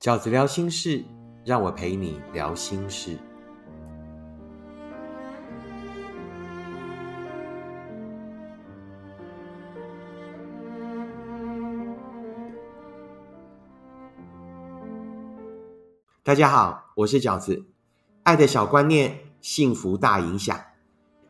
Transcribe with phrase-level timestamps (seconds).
[0.00, 1.04] 饺子聊心事，
[1.44, 3.18] 让我陪你聊心事。
[16.22, 17.66] 大家好，我是饺子。
[18.22, 20.58] 爱的小观念，幸福大影响。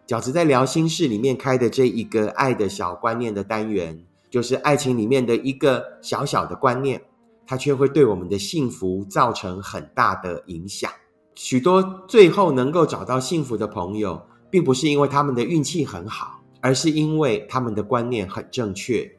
[0.07, 7.03] 饺子在聊心事里面开的这一个爱的小观念的单元，就是爱情里面的一个小小的观念，
[7.51, 10.89] 它却会对我们的幸福造成很大的影响。
[11.35, 19.17] 许多最后能够找到幸福的朋友，并不是因为他们的运气很好，而是因为他们的观念很正确。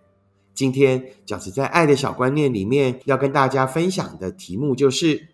[0.53, 5.27] 今天饺子在爱的小观念里面要跟大家分享的题目就是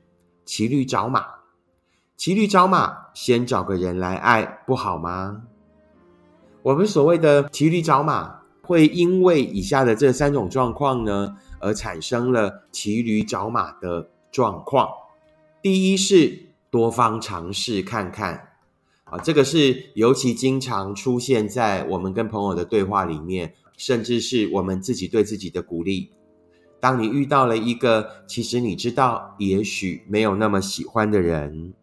[0.44, 1.24] 骑驴找马。
[2.16, 5.44] 骑驴找马，先找个人来爱，不好吗？
[6.64, 14.90] 我们所谓的骑驴找马，会因为以下的这三种状况呢，而产生了骑驴找马的状况。
[15.62, 18.50] 第一是多方尝试看看，
[19.06, 26.12] 啊，这个是尤其经常出现在我们跟朋友的对话里面，甚至是我们自己对自己的鼓励。
[26.80, 31.74] 当你遇到了一个其实你知道，也许没有那么喜欢的人。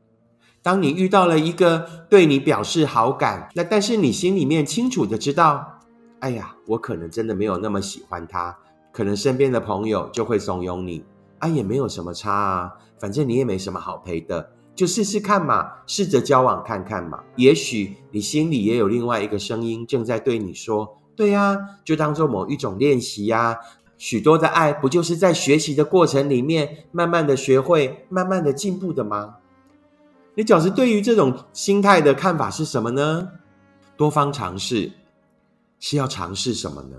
[0.63, 5.81] 当你遇到了一个对你表示好感，那但是你心里面清楚的知道，
[6.21, 8.57] 哎呀，我可能真的没有那么喜欢他，
[8.95, 11.05] 可能身边的朋友就会怂恿你，
[11.41, 23.59] 啊，也没有什么差啊，反正你也没什么好陪的，就试试看嘛，试着交往看看嘛，也许你心里也有另外一个声音正在对你说，对呀，就当做某一种练习呀，
[23.99, 29.39] 许多的爱不就是在学习的过程里面，慢慢的学会，慢慢的进步的吗？
[30.37, 33.29] 你饺子对于这种心态的看法是什么呢？
[33.97, 34.93] 多方尝试
[35.81, 36.97] 是要尝试什么呢？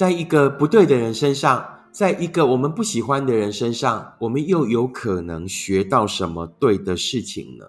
[0.00, 1.62] 在一个不对的人身上，
[1.92, 7.66] 在一个我们不喜欢的人身上，我们又有可能学到什么对的事情呢？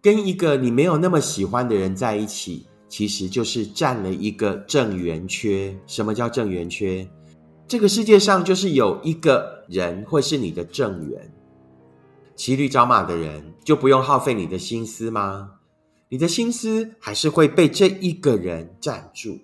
[0.00, 5.76] 跟一个你没有那么喜欢的人在一起，其实就是占了一个正圆缺。
[5.86, 7.06] 什么叫正圆缺？
[7.68, 11.30] 这个世界上就是有一个人会是你的正缘。
[12.36, 15.50] 骑驴找马的人就不用耗费你的心思吗？
[16.08, 19.40] 你的心思还是会被这一个人占住。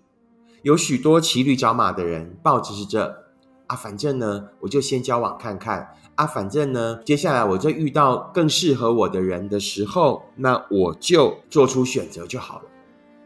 [0.66, 3.22] 有许多骑驴找马的人，抱着是这
[3.68, 12.64] 啊，反正呢，我就先交往看看啊，反正呢，接下来我再遇到更适合我的人的时候，那我就做出选择就好了。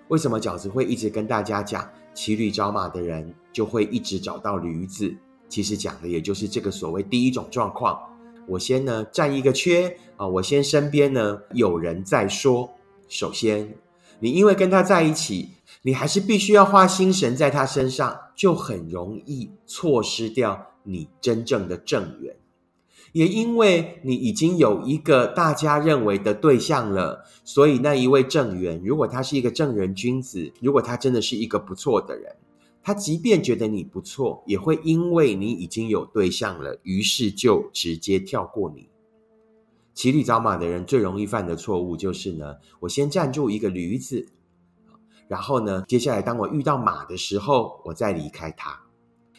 [0.08, 5.10] 为什么饺子会一直跟大家讲，骑驴找马的人就会一直找到驴子？
[5.48, 7.98] 其实讲的也就是这个所谓第一种状况。
[8.46, 12.68] 我先呢占一个缺啊，我先身边呢有人在说。
[13.08, 13.76] 首先，
[14.18, 15.48] 你因为跟他在一起，
[15.82, 22.36] 你还是必须要花心神在他身上，就很容易错失掉你真正的正缘。
[23.12, 32.36] 也因为你已经有一个大家认为的对象了，所以那一位正缘，如果他是一个正人君子，如果他真的是一个不错的人。
[32.82, 38.88] 他即便觉得你不错，也会因为你已经有对象了，于是就直接跳过你。
[39.92, 44.28] 骑驴找马的人最容易犯的错误就是呢，我先站住一个驴子，
[45.30, 48.80] 然后呢，接下来当我遇到马的时候，我再离开它。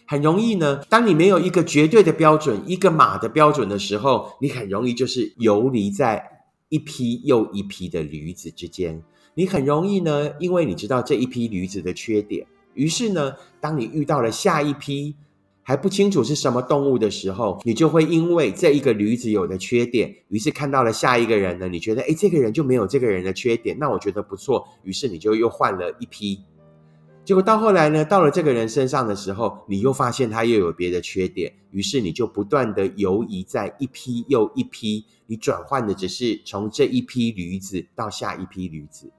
[0.08, 9.04] 很容易呢，当你没有一个绝对的标准，一个马的标准的时候，你很容易就是游离在一批又一批的驴子之间。
[9.34, 12.48] 你很容易呢，因为你知道这一批驴子的缺点。
[12.74, 15.14] 于是呢，当你遇到了下一批
[15.64, 26.40] 还不清楚是什么动物的时候，你就会因为这一个驴子有的缺点，于是看到了下一个人呢，你觉得哎，这个人就没有这个人的缺点，那我觉得不错，于是你就又换了一批。
[27.24, 39.12] 结果到后来呢，到了这个人身上的时候，你又发现他又有别的缺点，于是你就不断的游移在一批又一批，你转换的只是从这一批驴子到下一批驴子。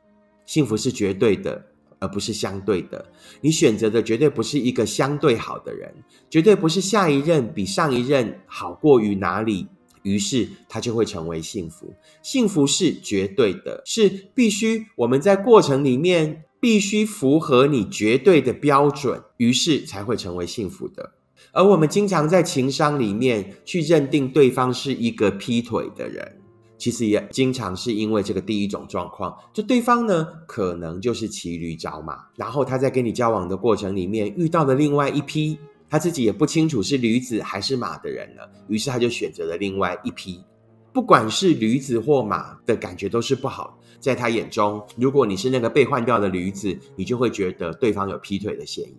[0.44, 1.64] 幸福是绝对的。
[2.02, 3.06] 而不是相对的，
[3.42, 5.94] 你选择的绝对不是一个相对好的人，
[6.28, 9.68] 绝对不是下一任比上一任好过于哪里，
[10.02, 11.94] 于是他就会成为幸福。
[12.20, 21.12] 幸福是绝对的，是必须我们在过程里面必须符合你绝对的标准，于是才会成为幸福的。
[21.52, 26.41] 而我们经常在情商里面去认定对方是一个劈腿的人。
[26.82, 35.56] 其实也经常是因为这个第一种状况，就对方呢可能就是骑驴找马，然后他在跟你交往的过程里面遇到了另外一批，
[35.88, 40.42] 他自己也不清楚是驴子还是马的人了，于是他就选择了另外一批。
[40.92, 48.96] 不管是驴子或马的感觉都是不好，在他眼中，如果你是那个被换掉的驴子，你就会觉得对方有劈腿的嫌疑，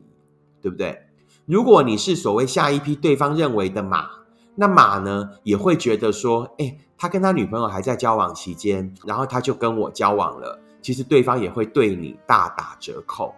[0.61, 0.97] 对不对？
[1.45, 4.22] 如果你是所谓下一批对方认为的马。
[4.55, 13.33] 那马呢也会觉得说，哎，他跟他女朋友还在交往期间，然后他就跟我交往了，其实对方也会对你大打折扣。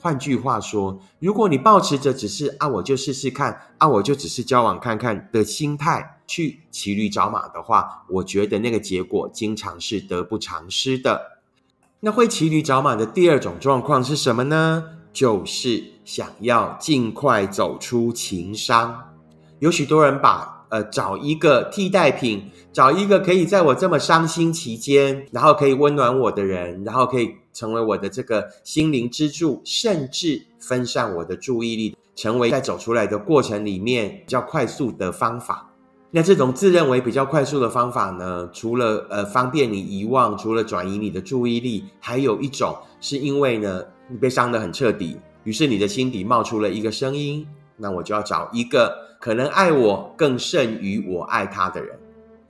[0.00, 11.40] 换句话说，如果你保持着只是啊，我就试试看，啊，我就只是交往看看的心态去骑驴找马的话，我觉得那个结果经常是得不偿失的。
[12.00, 14.84] 那会骑驴找马的第二种状况是什么呢？
[15.12, 19.16] 就是想要尽快走出情伤。
[19.58, 27.34] 有许多人把呃找一个替代品，找一个可以在我这么伤心期间，然后可以温暖我的人，然后可以。
[27.54, 35.68] 成为我的这个心灵支柱，甚至分散我的注意力，成为在走出来的过程里面比较快速的方法。
[36.12, 38.48] 那这种自认为比较快速的方法呢？
[38.52, 47.44] 除了呃方便你遗忘，除了转移你的注意力，还有一种是因为呢你被伤得很彻底，于是你的心底冒出了一个声音：
[47.76, 51.98] 那我就要找一个可能爱我更胜于我爱他的人。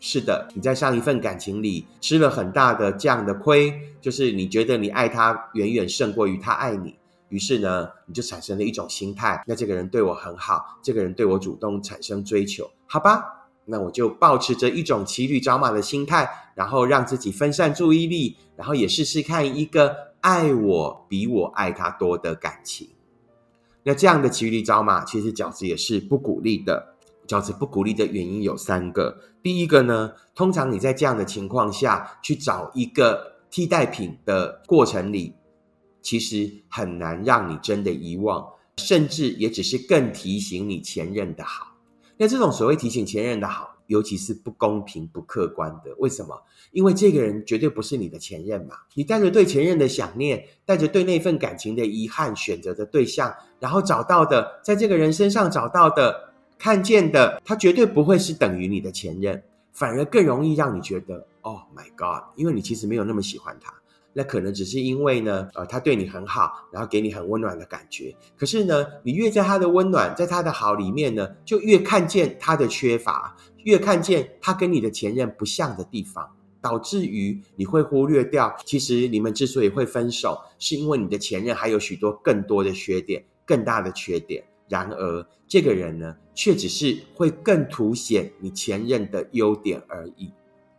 [0.01, 6.95] 是的，你在上一份感情里吃了很大的这样的亏，就是你觉得你爱他远远胜过于他爱你，
[7.31, 13.25] 于是呢，你就产生了一种心态，那这个人对我很好，这个人对我主动产生追求，好吧，
[13.65, 22.89] 那我就保持着一种骑驴找马的心态，然后让自己分散注意力，然后也试试看一个爱我比我爱他多的感情。
[23.85, 26.95] 那这样的骑驴找马，其实饺子也是不鼓励的。
[27.27, 29.19] 饺子不鼓励的原因有三个。
[29.43, 35.35] 第一个呢，通常你在这样的情况下去找一个替代品的过程里，
[36.01, 38.47] 其实很难让你真的遗忘，
[38.79, 41.67] 甚至也只是更提醒你前任的好。
[42.17, 45.95] 那这种所谓提醒前任的好，尤其是不公平、不客观的。
[45.99, 46.41] 为什么？
[46.71, 48.77] 因为这个人绝对不是你的前任嘛。
[48.95, 56.29] 你带着对前任的想念，带着对那份感情的遗憾，选择的对象，然后找到的，在这个人身上找到的。
[56.61, 59.41] 看见的，他绝对不会是等于你的前任，
[59.73, 63.73] 反而更容易让你觉得，Oh my God，因为你其实没有那么喜欢他，
[64.19, 68.13] 那可能只是因为呢，呃，他对你很好，然后给你很温暖的感觉。
[68.37, 76.29] 可是呢，你越在他的温暖，在他的好里面呢，就越看见他的缺乏，越看见他跟你的前任不像的地方，
[76.61, 84.43] 导致于你会忽略掉，其实你们之所以会分手，是因为你的前任还有许多更多的缺点，更大的缺点。
[84.69, 90.33] 然而，这个人呢，却只是会更凸显你前任的优点而已。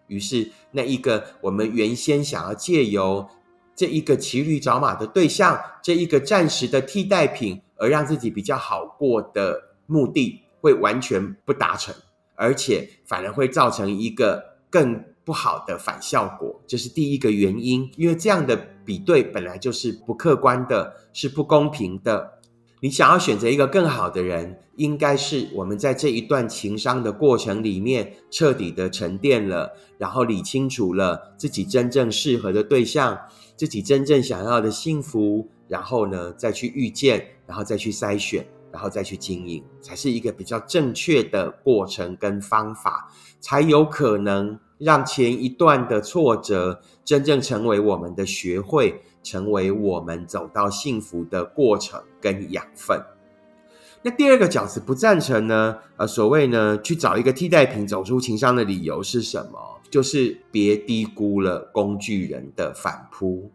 [0.10, 3.26] 于是，那一个我们原先想要借由
[3.74, 11.96] 这一个骑驴找马的对象，这一个暂时的替代品，而让自己比较好过的目的，会完全不达成，
[12.36, 16.62] 而且反而会造成一个更不好的反效果。
[16.68, 22.39] 这是第一个原因，因为这样的比对本来就是不客观的，是不公平的。
[22.82, 33.20] 你想要选择一个更好的人，应该是我们在这一段情商的过程里面彻底的沉淀了，然后理清楚了自己真正适合的对象，
[33.58, 43.12] 自己真正想要的幸福，然后呢再去遇见，然后再去筛选，然后再去经营，才是一个比较正确的过程跟方法，
[43.42, 49.02] 才有可能让前一段的挫折真正成为我们的学会。
[49.24, 53.02] 成为我们走到幸福的过程跟养分。
[54.02, 55.78] 那第二个饺子不赞成呢？
[55.98, 59.60] 呃，所谓呢，去找一个替代品走出情伤的理由是什么？
[59.90, 63.52] 就是别低估了工具人的反扑。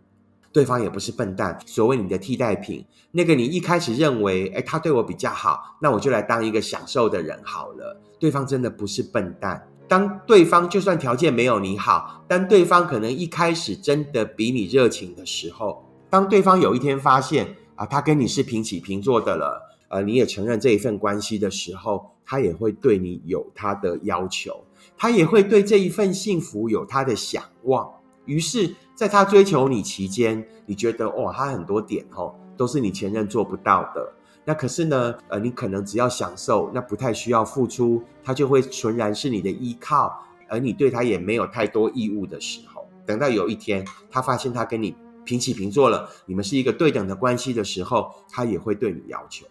[0.53, 1.59] 对方也不是笨蛋。
[1.67, 8.01] 所谓你的替代品，那个你一开始认为，哎，他对我比较好，那我就来当一个享受的人好了。
[8.21, 9.67] 对方真的不是笨蛋。
[9.87, 24.65] 当对方就算条件没有你好，但对方可能一开始真的比你热情的时候，当对方有一天发现啊，他跟你是平起平坐的了，呃，你也承认这一份关系的时候，他也会对你有他的要求，
[24.97, 27.91] 他也会对这一份幸福有他的想望。
[28.25, 34.13] 于是，在他追求你期间，你觉得哇，他很多点哦，都是你前任做不到的。
[34.45, 49.47] 那可是呢，呃，你可能只要享受，那不太需要付出，他就会纯然是你的依靠，而你对他也没有太多义务的时候，等到有一天他发现他跟你平起平坐了，你们是一个对等的关系的时候，他也会对你要求。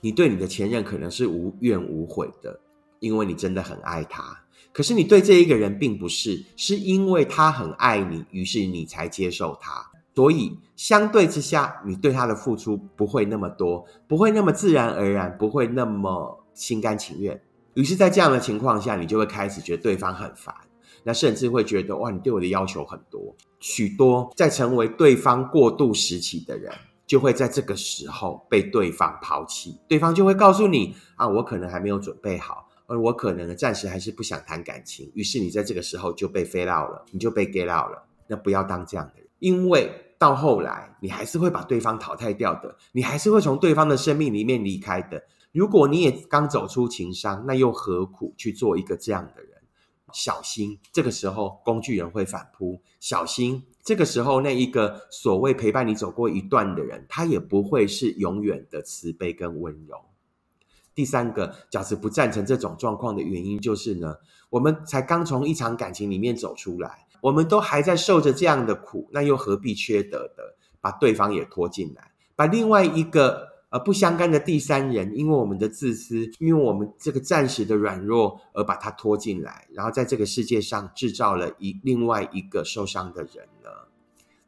[0.00, 2.58] 你对你的前任可能是无怨无悔的，
[3.00, 4.38] 因为你真的很爱他。
[4.72, 9.90] 可是你对这一个人并不是，是因为他很爱你，于是你才接受他。
[10.16, 17.38] 所以，相对之下，你对他的付出不会那么多，不会那么自然而然，不会那么心甘情愿。
[17.74, 20.54] 于是，在这样的情况下，你就会开始觉得对方很烦，
[21.04, 23.36] 那甚至会觉得哇，你对我的要求很多。
[23.60, 26.72] 许多在成为对方过渡时期的人，
[27.06, 29.78] 就会在这个时候被对方抛弃。
[29.86, 38.02] 对方就会告诉你啊，我可能还没有准备好，而我可能暂时还是不想谈感情，于是你在这个时候就被飞到了，你就被 get out 了。
[38.28, 45.22] 那不要当这样的人，因为到后来你还是会把对方淘汰掉的，你还是会从对方的生命里面离开的。
[45.52, 49.50] 如果你也刚走出情伤，那又何苦去做一个这样的人？
[50.12, 60.00] 小心，这个时候工具人会反扑；小心，这个时候那一个所谓陪伴你走过一段的人，他也不会是永远的慈悲跟温柔。
[60.94, 64.16] 第三个，饺子不赞成这种状况的原因就是呢，
[64.48, 83.70] 我们才刚从一场感情里面走出来，我们都还在受着这样的苦，那又何必缺德的把对方也拖进来，把另外一个呃不相干的第三人，因为我们的自私，因为我们这个暂时的软弱而把他拖进来，然后在这个世界上制造了一另外一个受伤的人呢？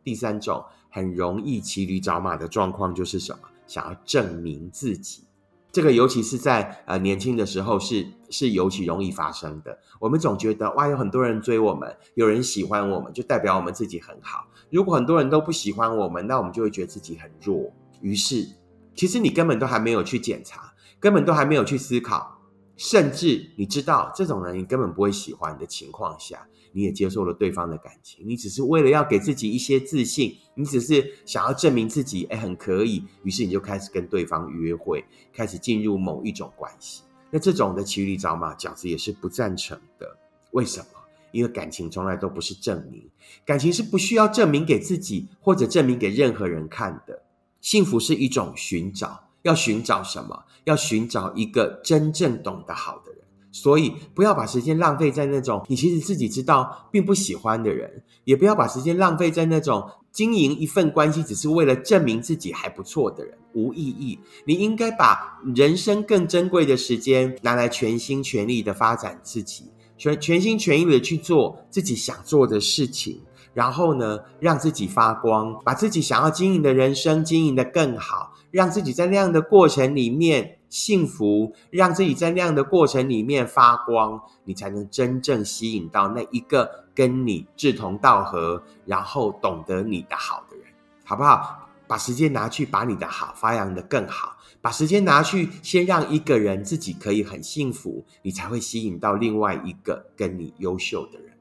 [0.04, 3.49] 第三种很容易骑驴找马的状况就是什么？
[3.66, 5.25] 想要证明自己。
[5.70, 9.78] 这个尤其是在呃年轻的时候是是尤其容易发生的。
[10.00, 14.48] 我们总觉得哇，有很多人追我们，有人喜欢我们，就代表我们自己很好。
[14.70, 17.72] 如果很多人都不喜欢我们，那我们就会觉得自己很弱。
[18.00, 18.46] 于是，
[18.94, 22.38] 其实你根本都还没有去检查，根本都还没有去思考，
[22.76, 26.46] 甚至你知道这种人你根本不会喜欢的情况下。
[26.78, 37.02] 你也接受了对方的感情，你只是为了要给自己一些自信，你只是想要证明自己，哎，很可以，于是你就开始跟对方约会，开始进入某一种关系。
[37.32, 40.16] 那这种的骑驴找马，饺子也是不赞成的。
[40.52, 40.87] 为什么？
[41.32, 43.11] 因为感情从来都不是证明，
[43.44, 47.25] 感情是不需要证明给自己或者证明给任何人看的。
[47.61, 50.44] 幸福是一种寻找，要寻找什么？
[50.62, 53.17] 要寻找一个真正懂得好的人。
[53.50, 64.19] 所以，不要把时间浪费在那种你其实自己知道并不喜欢的人，也不要把时间浪费在那种经营一份关系只是为了证明自己还不错的人，无意义。
[64.45, 69.64] 你应该把人生更珍贵的时间拿来全心全力的发展自己，
[69.97, 73.23] 全全心全意的去做自己想做的事情，
[73.55, 80.57] 然后呢，让自己发光，把自己想要经营的人生经营的更好，让自己在那样的过程里面。
[80.68, 90.66] 幸福，让自己在那样的过程里面发光，你才能真正吸引到那一个跟你志同道合，然后懂得你的好的人，
[91.04, 91.68] 好不好？
[91.87, 101.32] 把时间拿去把你的好发扬的更好，把时间拿去先让一个人自己可以很幸福，你才会吸引到另外一个跟你优秀的人。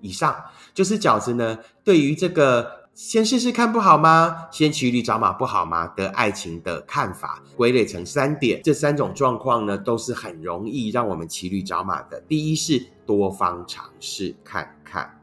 [0.00, 0.34] 以上
[0.74, 2.81] 就是饺子呢，对于这个。
[2.94, 4.48] 先试试看不好吗？
[4.52, 5.88] 先骑驴找马不好吗？
[5.96, 12.20] 的爱情的看法归类成三点，这三种状况呢，都是很容易让我们骑驴找马的。
[12.28, 15.22] 第一是多方尝试看看，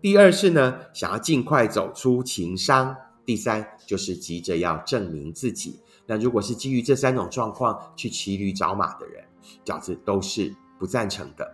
[0.00, 5.80] 第二是呢想要尽快走出情伤，第三就是急着要证明自己。
[6.06, 9.24] 那如果是基于这三种状况去骑驴找马的人，
[9.64, 11.52] 饺子都是不赞成的。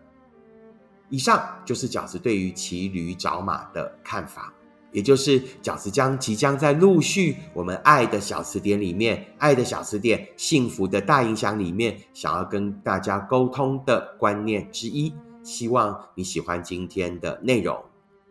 [1.08, 4.52] 以上就是饺子对于骑驴找马的看法。
[4.92, 15.12] 也就是饺子将即将在陆续我们爱的小词典里面，爱的小词典幸福的大影响里面，想要跟大家沟通的观念之一。
[15.42, 17.82] 希望你喜欢今天的内容。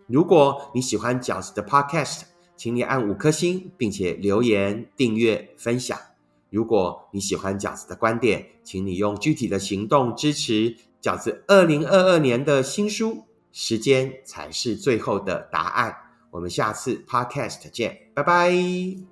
[0.07, 2.21] 如果你喜欢饺子的 Podcast，
[2.55, 5.97] 请你按五颗星，并且留言、订阅、分享。
[6.49, 13.23] 如果你喜欢饺子的观点，请你用具体的行动支持饺子二零二二年的新书。
[13.53, 15.93] 时间才是最后的答案。
[16.31, 19.11] 我们下次 podcast 见，拜拜。